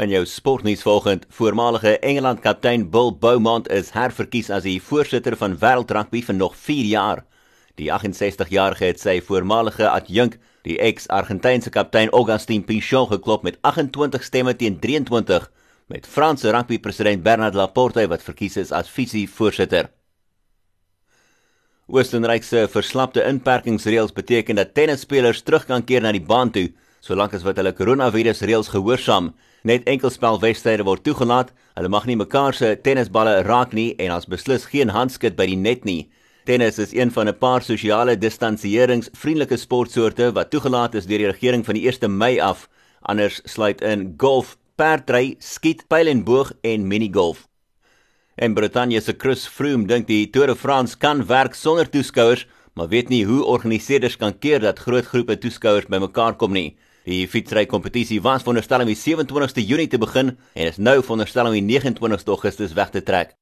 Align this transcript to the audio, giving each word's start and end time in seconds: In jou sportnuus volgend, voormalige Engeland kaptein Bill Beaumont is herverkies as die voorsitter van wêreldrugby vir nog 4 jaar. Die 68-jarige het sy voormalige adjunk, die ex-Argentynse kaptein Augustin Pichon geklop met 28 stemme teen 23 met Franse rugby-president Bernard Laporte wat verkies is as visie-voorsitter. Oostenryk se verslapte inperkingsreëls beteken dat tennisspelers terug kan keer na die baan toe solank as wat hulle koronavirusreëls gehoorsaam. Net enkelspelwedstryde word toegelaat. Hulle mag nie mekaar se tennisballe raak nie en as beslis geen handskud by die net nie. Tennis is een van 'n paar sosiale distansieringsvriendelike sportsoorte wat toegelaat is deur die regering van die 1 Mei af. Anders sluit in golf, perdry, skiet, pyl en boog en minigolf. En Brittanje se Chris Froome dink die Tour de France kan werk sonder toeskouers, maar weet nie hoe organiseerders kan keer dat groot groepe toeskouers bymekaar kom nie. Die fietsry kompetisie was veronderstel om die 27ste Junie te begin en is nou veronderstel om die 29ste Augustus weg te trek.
In 0.00 0.08
jou 0.08 0.22
sportnuus 0.24 0.82
volgend, 0.82 1.26
voormalige 1.28 1.98
Engeland 1.98 2.40
kaptein 2.40 2.86
Bill 2.90 3.10
Beaumont 3.20 3.66
is 3.68 3.90
herverkies 3.92 4.48
as 4.48 4.64
die 4.64 4.78
voorsitter 4.80 5.34
van 5.36 5.58
wêreldrugby 5.60 6.22
vir 6.24 6.38
nog 6.38 6.54
4 6.56 6.86
jaar. 6.88 7.20
Die 7.76 7.90
68-jarige 7.92 8.88
het 8.88 9.02
sy 9.02 9.18
voormalige 9.20 9.84
adjunk, 9.90 10.38
die 10.64 10.78
ex-Argentynse 10.80 11.68
kaptein 11.74 12.08
Augustin 12.16 12.64
Pichon 12.64 13.10
geklop 13.12 13.44
met 13.44 13.60
28 13.60 14.24
stemme 14.24 14.56
teen 14.56 14.80
23 14.80 15.50
met 15.92 16.08
Franse 16.08 16.48
rugby-president 16.48 17.22
Bernard 17.22 17.54
Laporte 17.60 18.08
wat 18.08 18.24
verkies 18.24 18.56
is 18.56 18.72
as 18.72 18.88
visie-voorsitter. 18.88 19.92
Oostenryk 21.92 22.46
se 22.48 22.64
verslapte 22.72 23.28
inperkingsreëls 23.28 24.16
beteken 24.16 24.56
dat 24.56 24.72
tennisspelers 24.72 25.44
terug 25.44 25.68
kan 25.68 25.84
keer 25.84 26.00
na 26.00 26.16
die 26.16 26.24
baan 26.24 26.56
toe 26.56 26.70
solank 27.00 27.34
as 27.34 27.44
wat 27.44 27.56
hulle 27.60 27.72
koronavirusreëls 27.72 28.70
gehoorsaam. 28.74 29.32
Net 29.64 29.84
enkelspelwedstryde 29.88 30.84
word 30.84 31.04
toegelaat. 31.04 31.52
Hulle 31.76 31.90
mag 31.92 32.06
nie 32.08 32.16
mekaar 32.16 32.56
se 32.56 32.76
tennisballe 32.84 33.42
raak 33.48 33.74
nie 33.76 33.94
en 33.98 34.14
as 34.14 34.28
beslis 34.28 34.68
geen 34.72 34.92
handskud 34.92 35.36
by 35.36 35.46
die 35.50 35.60
net 35.60 35.84
nie. 35.88 36.10
Tennis 36.48 36.78
is 36.78 36.94
een 36.96 37.10
van 37.10 37.28
'n 37.28 37.38
paar 37.38 37.62
sosiale 37.62 38.16
distansieringsvriendelike 38.16 39.56
sportsoorte 39.56 40.32
wat 40.32 40.50
toegelaat 40.50 40.94
is 40.94 41.06
deur 41.06 41.18
die 41.18 41.32
regering 41.32 41.64
van 41.64 41.74
die 41.74 41.86
1 41.86 42.16
Mei 42.16 42.40
af. 42.40 42.68
Anders 43.02 43.40
sluit 43.44 43.80
in 43.80 44.14
golf, 44.16 44.56
perdry, 44.76 45.36
skiet, 45.38 45.88
pyl 45.88 46.06
en 46.06 46.24
boog 46.24 46.52
en 46.62 46.86
minigolf. 46.86 47.48
En 48.34 48.54
Brittanje 48.54 49.00
se 49.00 49.14
Chris 49.18 49.46
Froome 49.46 49.86
dink 49.86 50.06
die 50.06 50.30
Tour 50.30 50.46
de 50.46 50.56
France 50.56 50.96
kan 50.98 51.26
werk 51.26 51.54
sonder 51.54 51.90
toeskouers, 51.90 52.46
maar 52.74 52.88
weet 52.88 53.08
nie 53.08 53.24
hoe 53.24 53.44
organiseerders 53.44 54.16
kan 54.16 54.38
keer 54.38 54.60
dat 54.60 54.78
groot 54.78 55.04
groepe 55.04 55.38
toeskouers 55.38 55.86
bymekaar 55.86 56.36
kom 56.36 56.52
nie. 56.52 56.76
Die 57.08 57.24
fietsry 57.28 57.64
kompetisie 57.66 58.20
was 58.20 58.42
veronderstel 58.44 58.82
om 58.84 58.90
die 58.90 58.98
27ste 58.98 59.62
Junie 59.64 59.88
te 59.88 59.98
begin 59.98 60.34
en 60.52 60.66
is 60.66 60.76
nou 60.76 60.98
veronderstel 61.00 61.48
om 61.48 61.56
die 61.56 61.64
29ste 61.64 62.34
Augustus 62.34 62.74
weg 62.76 62.92
te 62.92 63.00
trek. 63.02 63.32